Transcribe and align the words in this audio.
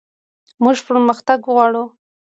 موږ 0.63 0.77
پرمختګ 0.87 1.39
غواړو 1.51 1.83